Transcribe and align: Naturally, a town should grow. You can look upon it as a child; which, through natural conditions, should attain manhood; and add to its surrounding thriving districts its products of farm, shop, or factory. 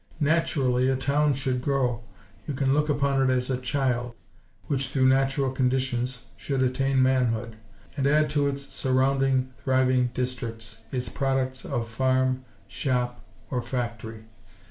Naturally, 0.19 0.89
a 0.89 0.95
town 0.95 1.35
should 1.35 1.61
grow. 1.61 2.01
You 2.47 2.55
can 2.55 2.73
look 2.73 2.89
upon 2.89 3.21
it 3.21 3.31
as 3.31 3.51
a 3.51 3.57
child; 3.61 4.15
which, 4.65 4.89
through 4.89 5.05
natural 5.05 5.51
conditions, 5.51 6.23
should 6.35 6.63
attain 6.63 7.03
manhood; 7.03 7.55
and 7.95 8.07
add 8.07 8.27
to 8.31 8.47
its 8.47 8.63
surrounding 8.65 9.53
thriving 9.63 10.09
districts 10.15 10.79
its 10.91 11.07
products 11.07 11.65
of 11.65 11.87
farm, 11.87 12.45
shop, 12.67 13.23
or 13.51 13.61
factory. 13.61 14.23